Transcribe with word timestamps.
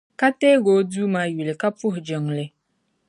Ka 0.19 0.27
teegi 0.39 0.69
o 0.77 0.79
Duuma 0.91 1.21
yuli, 1.35 1.53
ka 1.61 1.69
puhi 1.79 1.99
jiŋli. 2.07 2.45